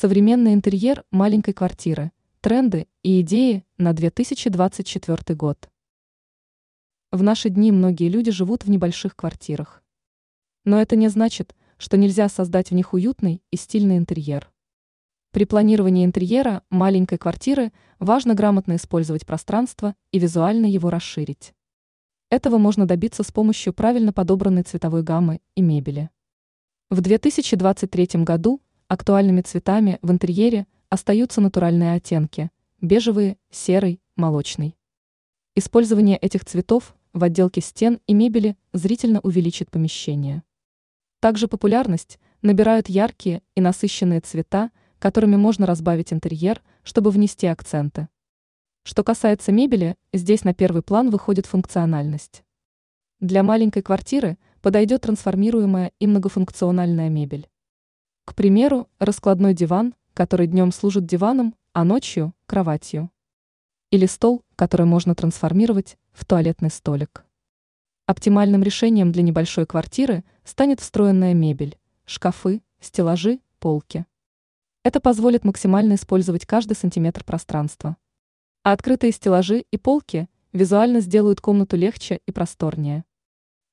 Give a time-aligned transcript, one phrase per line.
[0.00, 2.12] Современный интерьер маленькой квартиры.
[2.40, 5.68] Тренды и идеи на 2024 год.
[7.10, 9.82] В наши дни многие люди живут в небольших квартирах.
[10.64, 14.48] Но это не значит, что нельзя создать в них уютный и стильный интерьер.
[15.32, 21.54] При планировании интерьера маленькой квартиры важно грамотно использовать пространство и визуально его расширить.
[22.30, 26.08] Этого можно добиться с помощью правильно подобранной цветовой гаммы и мебели.
[26.88, 32.50] В 2023 году актуальными цветами в интерьере остаются натуральные оттенки–
[32.80, 34.76] бежевый, серый, молочный.
[35.54, 40.42] Использование этих цветов в отделке стен и мебели зрительно увеличит помещение.
[41.20, 48.08] Также популярность набирают яркие и насыщенные цвета, которыми можно разбавить интерьер, чтобы внести акценты.
[48.84, 52.42] Что касается мебели, здесь на первый план выходит функциональность.
[53.20, 57.48] Для маленькой квартиры подойдет трансформируемая и многофункциональная мебель.
[58.28, 63.10] К примеру, раскладной диван, который днем служит диваном, а ночью– кроватью.
[63.90, 67.24] Или стол, который можно трансформировать в туалетный столик.
[68.04, 74.04] Оптимальным решением для небольшой квартиры станет встроенная мебель, шкафы, стеллажи, полки.
[74.84, 77.96] Это позволит максимально использовать каждый сантиметр пространства.
[78.62, 83.06] А открытые стеллажи и полки визуально сделают комнату легче и просторнее.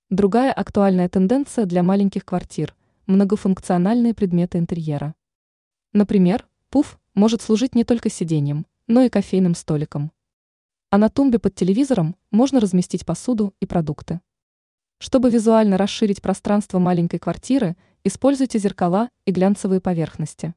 [0.09, 2.73] Другая актуальная тенденция для маленьких квартир–
[3.07, 5.15] многофункциональные предметы интерьера.
[5.93, 10.11] Например, пуф может служить не только сиденьем, но и кофейным столиком.
[10.89, 14.21] А на тумбе под телевизором можно разместить посуду и продукты.
[14.97, 20.53] Чтобы визуально расширить пространство маленькой квартиры, используйте зеркала и глянцевые поверхности.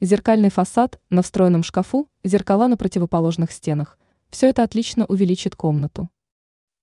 [0.00, 3.98] Зеркальный фасад на встроенном шкафу, зеркала на противоположных стенах–
[4.30, 6.10] все это отлично увеличит комнату.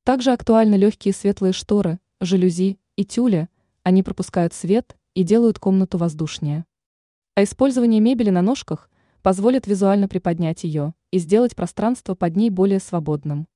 [0.04, 3.50] Также актуальны легкие светлые шторы, жалюзи и тюли,
[3.84, 6.66] они пропускают свет и делают комнату воздушнее.
[7.36, 8.90] А использование мебели на ножках
[9.22, 13.48] позволит визуально приподнять ее и сделать пространство под ней более свободным.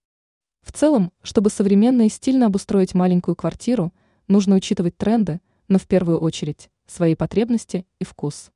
[0.61, 3.93] В целом, чтобы современно и стильно обустроить маленькую квартиру,
[4.27, 8.51] нужно учитывать тренды, но в первую очередь свои потребности и вкус.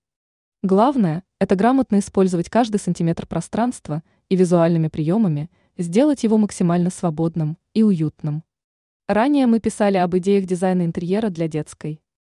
[0.64, 7.84] Главное– это грамотно использовать каждый сантиметр пространства и визуальными приемами сделать его максимально свободным и
[7.84, 8.44] уютным.
[9.10, 12.00] Ранее мы писали об идеях дизайна интерьера для детской